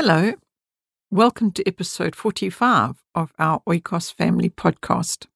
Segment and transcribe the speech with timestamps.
[0.00, 0.32] Hello.
[1.10, 5.26] Welcome to episode 45 of our Oikos Family podcast.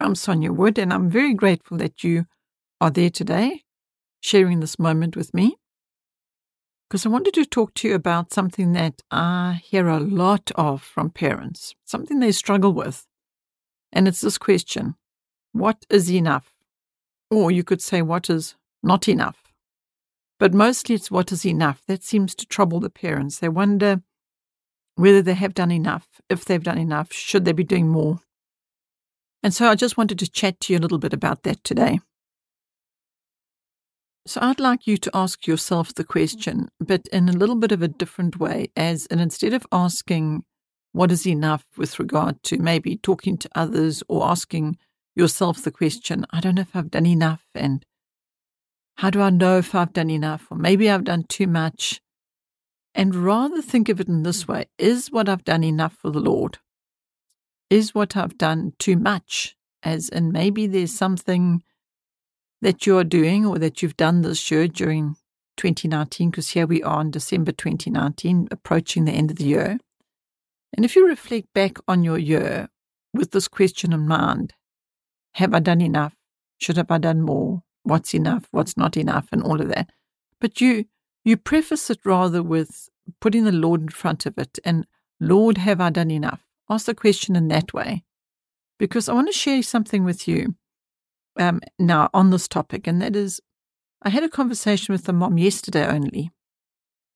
[0.00, 2.26] I'm Sonja Wood, and I'm very grateful that you
[2.80, 3.62] are there today,
[4.20, 5.58] sharing this moment with me.
[6.90, 10.82] Because I wanted to talk to you about something that I hear a lot of
[10.82, 13.06] from parents, something they struggle with.
[13.92, 14.96] And it's this question
[15.52, 16.52] What is enough?
[17.30, 19.45] Or you could say, What is not enough?
[20.38, 21.82] But mostly it's what is enough.
[21.86, 23.38] That seems to trouble the parents.
[23.38, 24.02] They wonder
[24.96, 28.20] whether they have done enough, if they've done enough, should they be doing more?
[29.42, 32.00] And so I just wanted to chat to you a little bit about that today.
[34.26, 37.80] So I'd like you to ask yourself the question, but in a little bit of
[37.80, 40.44] a different way, as and instead of asking
[40.90, 44.78] what is enough with regard to maybe talking to others or asking
[45.14, 47.84] yourself the question, I don't know if I've done enough and
[48.96, 50.46] how do I know if I've done enough?
[50.50, 52.00] Or maybe I've done too much.
[52.94, 56.20] And rather think of it in this way Is what I've done enough for the
[56.20, 56.58] Lord?
[57.68, 59.54] Is what I've done too much?
[59.82, 61.62] As in, maybe there's something
[62.62, 65.16] that you're doing or that you've done this year during
[65.58, 69.78] 2019, because here we are in December 2019, approaching the end of the year.
[70.74, 72.68] And if you reflect back on your year
[73.12, 74.54] with this question in mind
[75.34, 76.14] Have I done enough?
[76.58, 77.62] Should have I done more?
[77.86, 79.90] What's enough, what's not enough, and all of that.
[80.40, 80.86] But you
[81.24, 82.88] you preface it rather with
[83.20, 84.86] putting the Lord in front of it and
[85.20, 86.42] Lord, have I done enough?
[86.68, 88.04] Ask the question in that way.
[88.78, 90.54] Because I want to share something with you
[91.38, 93.40] um, now on this topic, and that is
[94.02, 96.30] I had a conversation with the mom yesterday only.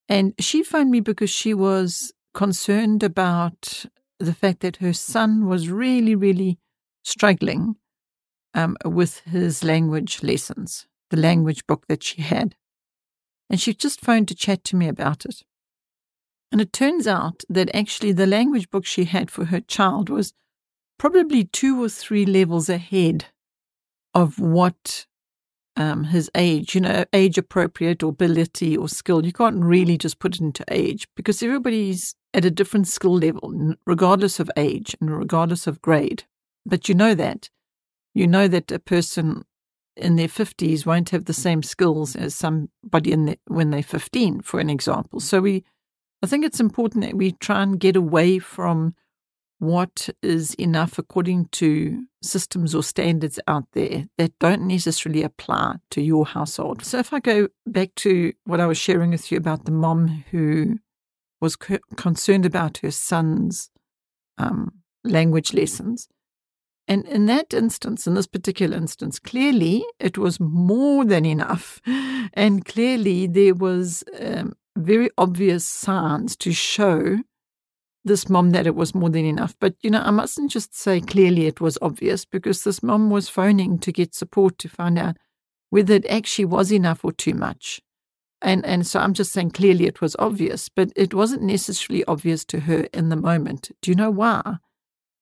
[0.09, 3.85] And she phoned me because she was concerned about
[4.19, 6.59] the fact that her son was really, really
[7.05, 7.77] struggling
[8.55, 12.57] um, with his language lessons, the language book that she had.
[13.49, 15.43] And she just phoned to chat to me about it.
[16.53, 20.33] And it turns out that actually the language book she had for her child was
[20.99, 23.27] probably two or three levels ahead
[24.15, 25.07] of what
[25.77, 29.25] um, his age, you know, age appropriate or ability or skill.
[29.25, 33.75] You can't really just put it into age because everybody's at a different skill level,
[33.87, 36.25] regardless of age and regardless of grade.
[36.67, 37.49] But you know that
[38.15, 39.45] you know that a person
[39.97, 44.41] in their 50s won't have the same skills as somebody in the, when they're 15,
[44.41, 45.21] for an example.
[45.21, 45.65] So we,
[46.23, 48.95] I think it's important that we try and get away from
[49.59, 56.01] what is enough according to systems or standards out there that don't necessarily apply to
[56.01, 56.83] your household.
[56.83, 60.25] So if I go back to what I was sharing with you about the mom
[60.31, 60.79] who
[61.43, 63.71] was co- concerned about her son's
[64.39, 64.73] um,
[65.05, 66.09] language lessons,
[66.91, 71.81] and in that instance, in this particular instance, clearly it was more than enough.
[72.35, 77.19] And clearly there was um, very obvious signs to show
[78.05, 79.55] this mom that it was more than enough.
[79.61, 83.29] But, you know, I mustn't just say clearly it was obvious because this mom was
[83.29, 85.17] phoning to get support to find out
[85.69, 87.81] whether it actually was enough or too much.
[88.43, 92.45] And, and so I'm just saying clearly it was obvious, but it wasn't necessarily obvious
[92.47, 93.71] to her in the moment.
[93.81, 94.57] Do you know why?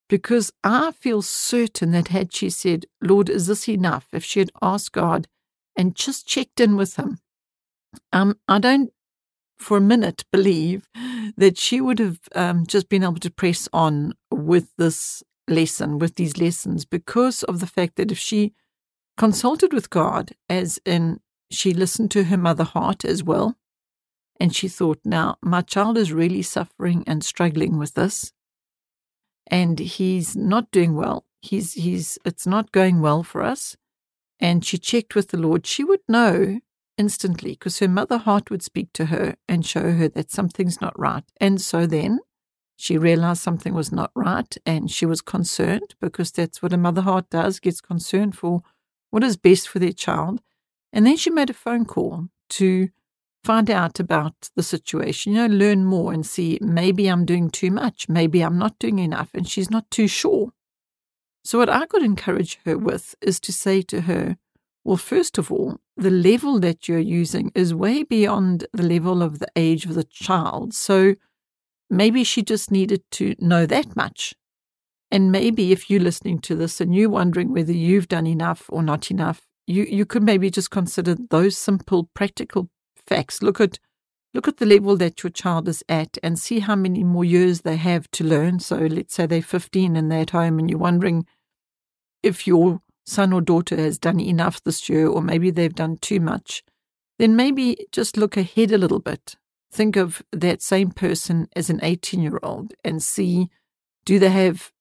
[0.08, 4.08] Because I feel certain that had she said, Lord, is this enough?
[4.12, 5.28] If she had asked God
[5.76, 7.18] and just checked in with Him,
[8.12, 8.90] um, I don't
[9.58, 10.88] for a minute believe
[11.36, 16.14] that she would have um, just been able to press on with this lesson, with
[16.14, 18.52] these lessons, because of the fact that if she
[19.16, 21.20] consulted with God, as in
[21.50, 23.56] she listened to her mother heart as well,
[24.40, 28.32] and she thought, now my child is really suffering and struggling with this
[29.48, 31.24] and he's not doing well.
[31.40, 33.76] He's he's it's not going well for us.
[34.40, 35.66] And she checked with the Lord.
[35.66, 36.60] She would know
[36.96, 40.98] instantly because her mother heart would speak to her and show her that something's not
[40.98, 41.24] right.
[41.40, 42.20] And so then
[42.76, 47.02] she realized something was not right and she was concerned because that's what a mother
[47.02, 48.62] heart does, gets concerned for
[49.10, 50.40] what is best for their child.
[50.92, 52.90] And then she made a phone call to
[53.44, 57.70] find out about the situation, you know, learn more and see maybe I'm doing too
[57.70, 60.50] much, maybe I'm not doing enough, and she's not too sure.
[61.44, 64.36] So, what I could encourage her with is to say to her,
[64.84, 69.38] well, first of all, the level that you're using is way beyond the level of
[69.38, 70.74] the age of the child.
[70.74, 71.14] So,
[71.88, 74.34] maybe she just needed to know that much.
[75.10, 78.82] And maybe if you're listening to this and you're wondering whether you've done enough or
[78.82, 82.68] not enough, you, you could maybe just consider those simple, practical
[83.08, 83.42] facts.
[83.42, 83.78] Look at
[84.34, 87.62] look at the level that your child is at and see how many more years
[87.62, 88.60] they have to learn.
[88.60, 91.26] So let's say they're 15 and they're at home and you're wondering
[92.22, 96.20] if your son or daughter has done enough this year or maybe they've done too
[96.20, 96.62] much.
[97.18, 99.36] Then maybe just look ahead a little bit
[99.70, 103.48] think of that same person as an 18 year old and see
[104.04, 104.72] do they have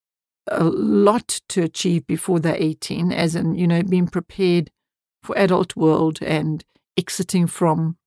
[0.50, 4.72] a lot to achieve before they're 18, as in, you know, being prepared
[5.22, 6.64] for adult world and
[6.96, 7.98] exiting from,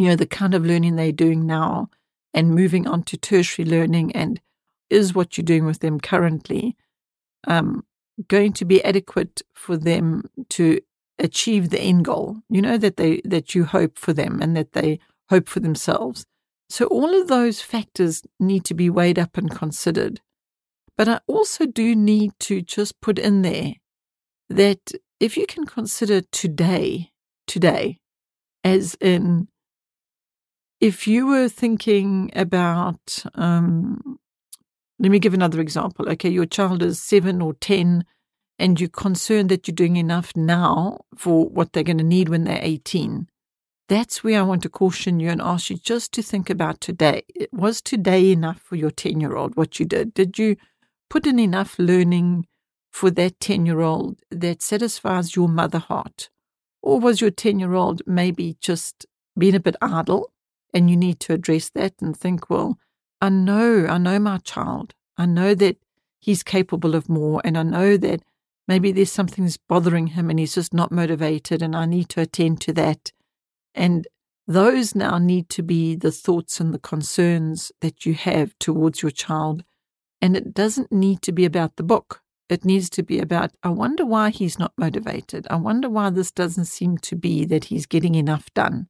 [0.00, 1.90] you know, the kind of learning they're doing now
[2.32, 4.40] and moving on to tertiary learning and
[4.88, 6.76] is what you're doing with them currently
[7.46, 7.84] um,
[8.28, 10.80] going to be adequate for them to
[11.18, 14.72] achieve the end goal you know that they that you hope for them and that
[14.72, 14.98] they
[15.30, 16.26] hope for themselves.
[16.68, 20.20] So all of those factors need to be weighed up and considered.
[20.98, 23.74] But i also do need to just put in there
[24.50, 27.10] that if you can consider today
[27.46, 27.98] today
[28.64, 29.48] as in
[30.80, 34.18] if you were thinking about, um,
[34.98, 36.08] let me give another example.
[36.08, 38.04] Okay, your child is seven or 10,
[38.58, 42.44] and you're concerned that you're doing enough now for what they're going to need when
[42.44, 43.28] they're 18.
[43.88, 47.24] That's where I want to caution you and ask you just to think about today.
[47.52, 50.14] Was today enough for your 10 year old, what you did?
[50.14, 50.56] Did you
[51.10, 52.46] put in enough learning
[52.92, 56.30] for that 10 year old that satisfies your mother heart?
[56.82, 59.06] Or was your 10 year old maybe just
[59.36, 60.30] being a bit idle
[60.72, 62.78] and you need to address that and think, well,
[63.20, 64.94] I know, I know my child.
[65.16, 65.76] I know that
[66.20, 67.40] he's capable of more.
[67.44, 68.22] And I know that
[68.66, 71.62] maybe there's something that's bothering him and he's just not motivated.
[71.62, 73.12] And I need to attend to that.
[73.74, 74.06] And
[74.46, 79.10] those now need to be the thoughts and the concerns that you have towards your
[79.10, 79.64] child.
[80.20, 82.22] And it doesn't need to be about the book.
[82.48, 85.46] It needs to be about, I wonder why he's not motivated.
[85.50, 88.88] I wonder why this doesn't seem to be that he's getting enough done.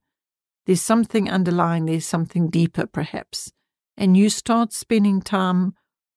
[0.71, 3.51] There's something underlying, there's something deeper perhaps.
[3.97, 5.75] And you start spending time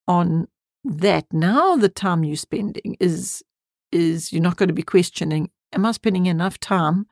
[0.08, 0.48] on
[0.84, 1.26] that.
[1.34, 3.42] Now the time you're spending is
[3.92, 7.08] is you're not going to be questioning, am I spending enough time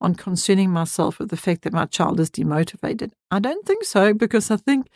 [0.00, 3.10] on concerning myself with the fact that my child is demotivated?
[3.28, 4.86] I don't think so, because I think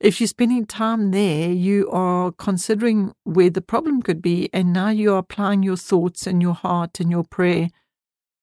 [0.00, 4.88] if you're spending time there, you are considering where the problem could be, and now
[4.88, 7.68] you are applying your thoughts and your heart and your prayer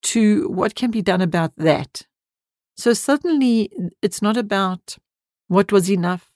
[0.04, 2.08] to what can be done about that.
[2.82, 3.70] So suddenly
[4.02, 4.98] it's not about
[5.48, 6.32] what was enough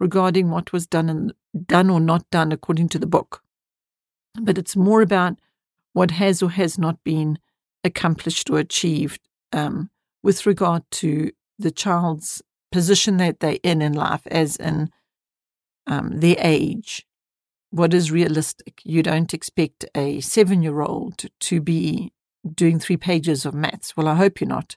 [0.00, 1.34] regarding what was done and
[1.66, 3.42] done or not done according to the book,
[4.40, 5.38] but it's more about
[5.92, 7.38] what has or has not been
[7.84, 9.20] accomplished or achieved
[9.52, 9.90] um,
[10.22, 12.40] with regard to the child's
[12.70, 14.88] position that they're in in life, as in
[15.86, 17.06] um, their age.
[17.68, 18.80] What is realistic?
[18.82, 22.14] You don't expect a seven year old to be
[22.54, 23.94] doing three pages of maths.
[23.94, 24.76] Well, I hope you're not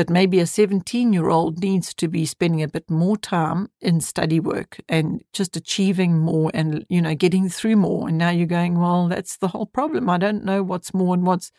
[0.00, 4.00] but maybe a 17 year old needs to be spending a bit more time in
[4.00, 8.08] study work and just achieving more and you know getting through more.
[8.08, 10.08] And now you're going well that's the whole problem.
[10.08, 11.52] I don't know what's more and what's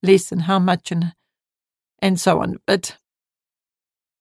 [0.00, 1.12] less and how much and
[2.00, 2.58] and so on.
[2.68, 2.96] But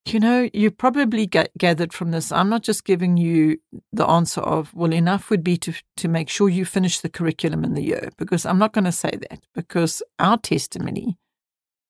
[0.07, 3.57] you know you probably get gathered from this i'm not just giving you
[3.91, 7.65] the answer of well enough would be to to make sure you finish the curriculum
[7.65, 11.18] in the year because i'm not going to say that because our testimony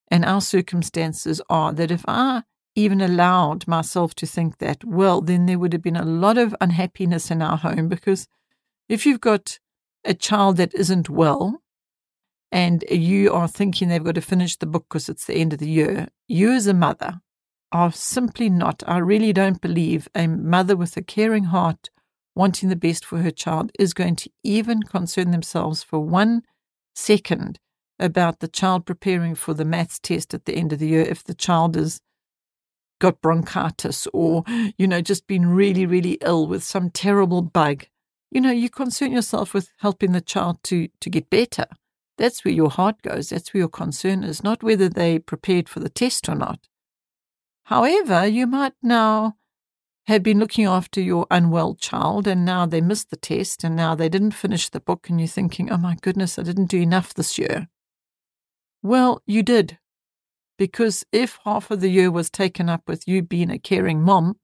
[0.09, 2.43] and our circumstances are that if I
[2.75, 6.55] even allowed myself to think that, well, then there would have been a lot of
[6.61, 8.27] unhappiness in our home because
[8.87, 9.59] if you've got
[10.05, 11.61] a child that isn't well
[12.51, 15.59] and you are thinking they've got to finish the book because it's the end of
[15.59, 17.19] the year, you as a mother
[17.71, 18.83] are simply not.
[18.87, 21.89] I really don't believe a mother with a caring heart
[22.35, 26.43] wanting the best for her child is going to even concern themselves for one
[26.95, 27.59] second
[27.99, 31.23] about the child preparing for the maths test at the end of the year if
[31.23, 32.01] the child has
[32.99, 34.43] got bronchitis or,
[34.77, 37.85] you know, just been really, really ill with some terrible bug.
[38.31, 41.65] You know, you concern yourself with helping the child to, to get better.
[42.17, 43.29] That's where your heart goes.
[43.29, 46.67] That's where your concern is, not whether they prepared for the test or not.
[47.65, 49.35] However, you might now
[50.07, 53.93] have been looking after your unwell child and now they missed the test and now
[53.93, 57.13] they didn't finish the book and you're thinking, oh my goodness, I didn't do enough
[57.13, 57.67] this year.
[58.81, 59.79] Well, you did.
[60.57, 64.37] Because if half of the year was taken up with you being a caring mom,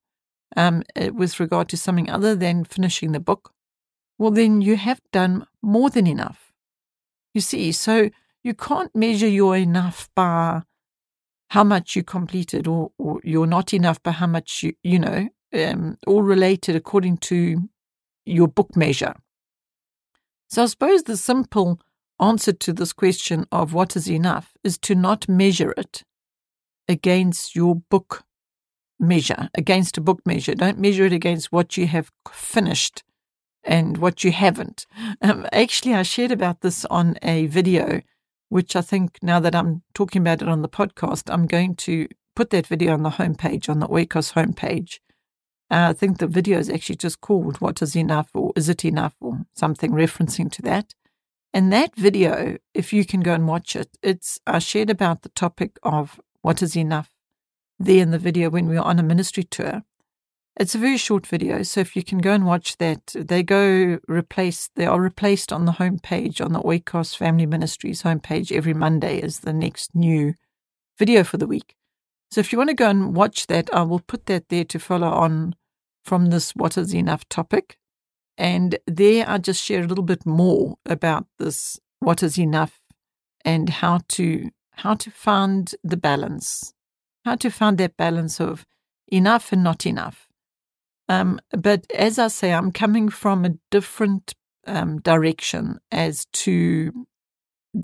[0.55, 3.51] um, with regard to something other than finishing the book,
[4.19, 6.53] well, then you have done more than enough.
[7.33, 8.11] You see, so
[8.43, 10.61] you can't measure your enough by
[11.49, 15.29] how much you completed, or, or you're not enough by how much you, you know,
[15.53, 17.69] um, all related according to
[18.25, 19.15] your book measure.
[20.47, 21.79] So I suppose the simple
[22.19, 26.03] answer to this question of what is enough is to not measure it
[26.87, 28.23] against your book
[28.99, 30.55] measure, against a book measure.
[30.55, 33.03] Don't measure it against what you have finished
[33.63, 34.85] and what you haven't.
[35.21, 38.01] Um, actually, I shared about this on a video,
[38.49, 42.07] which I think now that I'm talking about it on the podcast, I'm going to
[42.35, 44.99] put that video on the homepage, on the Oikos homepage.
[45.71, 48.85] Uh, I think the video is actually just called What is Enough or Is It
[48.85, 50.93] Enough or something referencing to that.
[51.53, 55.29] And that video, if you can go and watch it, it's I shared about the
[55.29, 57.11] topic of what is enough
[57.79, 59.83] there in the video when we were on a ministry tour.
[60.55, 63.99] It's a very short video, so if you can go and watch that, they go
[64.07, 69.19] replace they are replaced on the homepage on the Oikos Family Ministries homepage every Monday
[69.21, 70.35] as the next new
[70.97, 71.75] video for the week.
[72.29, 74.79] So if you want to go and watch that, I will put that there to
[74.79, 75.55] follow on
[76.03, 77.77] from this what is enough topic.
[78.37, 82.81] And there I just share a little bit more about this what is enough
[83.45, 86.73] and how to how to find the balance,
[87.25, 88.65] how to find that balance of
[89.07, 90.27] enough and not enough.
[91.07, 94.33] Um, but as I say, I'm coming from a different
[94.65, 97.05] um, direction as to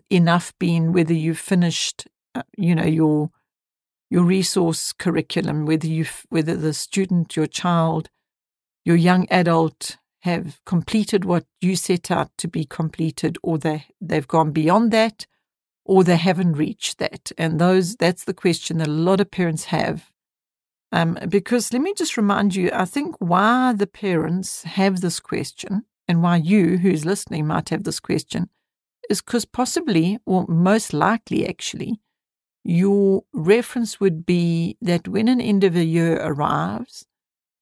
[0.10, 3.30] enough being whether you've finished, uh, you know, your
[4.10, 8.10] your resource curriculum, whether you whether the student, your child,
[8.84, 14.28] your young adult have completed what you set out to be completed, or they they've
[14.28, 15.26] gone beyond that,
[15.86, 17.32] or they haven't reached that.
[17.38, 20.12] And those that's the question that a lot of parents have
[20.92, 25.86] um, because let me just remind you, I think why the parents have this question
[26.08, 28.50] and why you, who's listening, might have this question
[29.10, 32.00] is because possibly, or most likely actually,
[32.64, 37.06] your reference would be that when an end of a year arrives,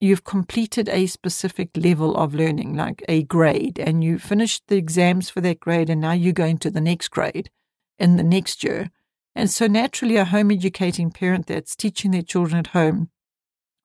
[0.00, 5.28] you've completed a specific level of learning, like a grade, and you finished the exams
[5.30, 7.50] for that grade, and now you're going to the next grade
[7.98, 8.90] in the next year.
[9.34, 13.10] And so, naturally, a home educating parent that's teaching their children at home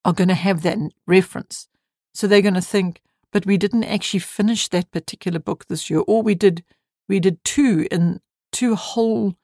[0.05, 0.77] are going to have that
[1.07, 1.67] reference.
[2.13, 3.01] So they're going to think,
[3.31, 6.63] but we didn't actually finish that particular book this year, or we did
[7.07, 9.35] we did two in two whole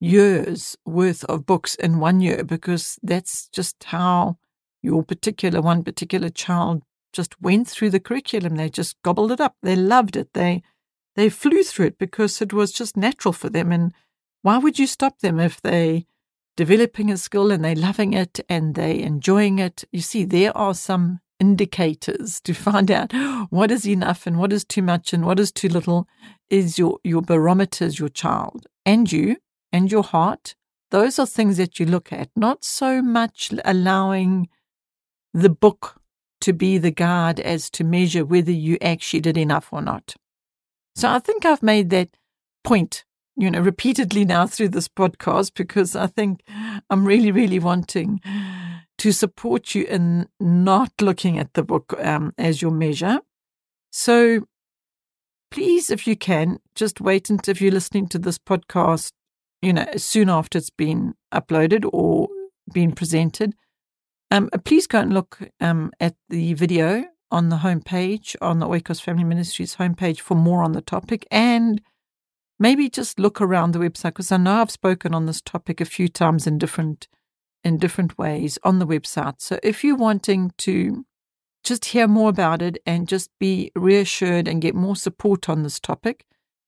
[0.00, 4.38] years worth of books in one year because that's just how
[4.82, 6.82] your particular one particular child
[7.12, 8.56] just went through the curriculum.
[8.56, 9.56] They just gobbled it up.
[9.62, 10.32] They loved it.
[10.32, 10.62] They
[11.16, 13.72] they flew through it because it was just natural for them.
[13.72, 13.92] And
[14.42, 16.06] why would you stop them if they
[16.60, 19.82] developing a skill and they're loving it and they're enjoying it.
[19.92, 23.12] You see, there are some indicators to find out
[23.48, 26.06] what is enough and what is too much and what is too little
[26.50, 29.36] is your, your barometers, your child and you
[29.72, 30.54] and your heart.
[30.90, 34.50] Those are things that you look at, not so much allowing
[35.32, 36.00] the book
[36.40, 40.14] to be the guide as to measure whether you actually did enough or not.
[40.96, 42.16] So I think I've made that
[42.64, 43.04] point
[43.40, 46.42] you know, repeatedly now through this podcast because I think
[46.90, 48.20] I'm really, really wanting
[48.98, 53.20] to support you in not looking at the book um, as your measure.
[53.90, 54.46] So
[55.50, 59.12] please, if you can, just wait until if you're listening to this podcast,
[59.62, 62.28] you know, soon after it's been uploaded or
[62.74, 63.54] been presented.
[64.30, 69.00] Um, please go and look um, at the video on the homepage, on the Oikos
[69.00, 71.26] Family Ministries homepage for more on the topic.
[71.30, 71.80] And
[72.58, 75.84] maybe just look around the website because I know I've spoken on this topic a
[75.84, 77.08] few times in different
[77.62, 79.34] in different ways on the website.
[79.38, 81.04] So if you're wanting to
[81.62, 85.78] just hear more about it and just be reassured and get more support on this
[85.78, 86.24] topic,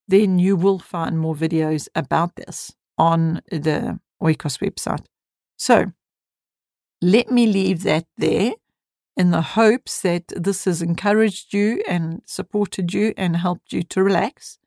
[0.07, 5.07] then you will find more videos about this on the Oikos website.
[5.57, 5.93] So
[7.03, 8.53] let me leave that there
[9.17, 14.03] in the hopes that this has encouraged you and supported you and helped you to
[14.03, 14.59] relax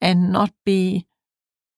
[0.00, 1.06] and not be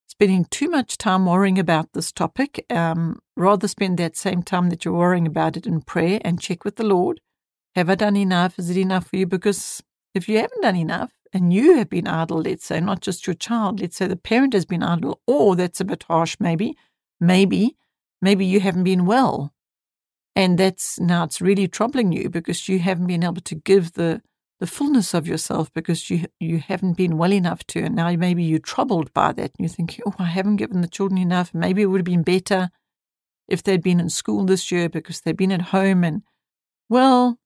[0.07, 2.65] spending too much time worrying about this topic.
[2.71, 6.65] Um, rather spend that same time that you're worrying about it in prayer and check
[6.65, 7.21] with the Lord.
[7.75, 8.59] Have I done enough?
[8.59, 9.27] Is it enough for you?
[9.27, 9.83] Because
[10.15, 13.35] if you haven't done enough and you have been idle, let's say, not just your
[13.35, 16.77] child, let's say the parent has been idle, or that's a bit harsh, maybe,
[17.21, 17.77] maybe,
[18.21, 19.53] maybe you haven't been well.
[20.37, 24.23] And that's now it's really troubling you because you haven't been able to give the
[24.61, 28.45] the fullness of yourself because you you haven't been well enough to, and now maybe
[28.45, 31.53] you're troubled by that, and you think, oh, I haven't given the children enough.
[31.55, 32.71] Maybe it would have been better
[33.49, 36.05] if they'd been in school this year because they've been at home.
[36.05, 36.23] And
[36.89, 37.39] well,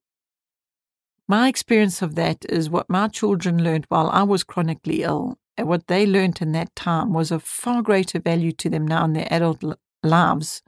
[1.26, 5.38] my experience of that is what my children learned while I was chronically ill.
[5.56, 9.04] And what they learned in that time was of far greater value to them now
[9.04, 9.62] in their adult
[10.02, 10.62] lives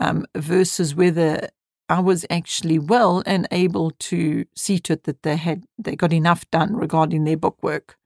[0.00, 1.48] um, versus whether
[1.88, 6.12] I was actually well and able to see to it that they had they got
[6.12, 7.96] enough done regarding their book work.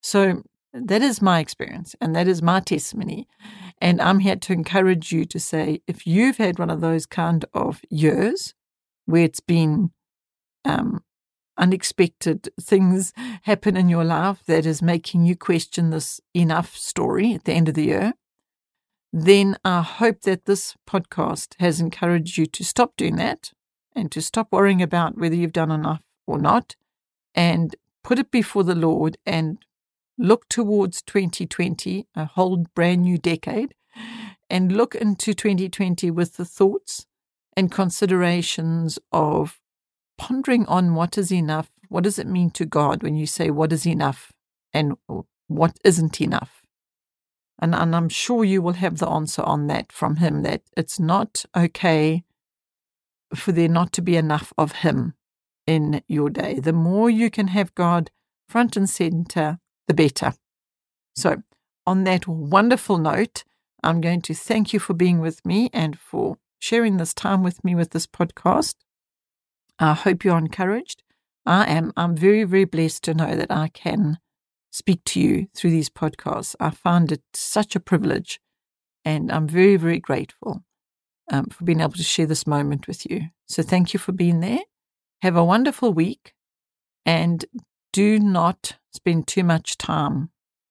[0.00, 0.42] So
[0.72, 3.26] that is my experience and that is my testimony.
[3.80, 7.44] And I'm here to encourage you to say if you've had one of those kind
[7.52, 8.54] of years
[9.06, 9.90] where it's been
[10.64, 11.02] um,
[11.58, 17.44] unexpected things happen in your life that is making you question this enough story at
[17.44, 18.14] the end of the year,
[19.12, 23.52] then I hope that this podcast has encouraged you to stop doing that
[23.94, 26.76] and to stop worrying about whether you've done enough or not
[27.34, 29.58] and put it before the Lord and
[30.18, 33.74] look towards 2020, a whole brand new decade,
[34.48, 37.06] and look into 2020 with the thoughts
[37.56, 39.60] and considerations of
[40.16, 41.70] pondering on what is enough.
[41.88, 44.32] What does it mean to God when you say what is enough
[44.72, 44.96] and
[45.48, 46.61] what isn't enough?
[47.62, 50.98] And, and I'm sure you will have the answer on that from Him that it's
[50.98, 52.24] not okay
[53.32, 55.14] for there not to be enough of Him
[55.64, 56.58] in your day.
[56.58, 58.10] The more you can have God
[58.48, 60.34] front and center, the better.
[61.14, 61.44] So,
[61.86, 63.44] on that wonderful note,
[63.84, 67.62] I'm going to thank you for being with me and for sharing this time with
[67.62, 68.74] me with this podcast.
[69.78, 71.04] I hope you're encouraged.
[71.46, 71.92] I am.
[71.96, 74.18] I'm very, very blessed to know that I can
[74.72, 76.56] speak to you through these podcasts.
[76.58, 78.40] I find it such a privilege,
[79.04, 80.64] and I'm very, very grateful
[81.30, 83.28] um, for being able to share this moment with you.
[83.48, 84.62] So, thank you for being there.
[85.20, 86.34] Have a wonderful week,
[87.06, 87.44] and
[87.92, 90.30] do not spend too much time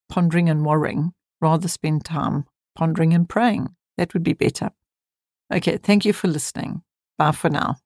[0.09, 1.13] pondering and worrying.
[1.39, 3.75] Rather, spend time pondering and praying.
[3.97, 4.71] That would be better.
[5.53, 6.81] Okay, thank you for listening.
[7.17, 7.77] Bye for now.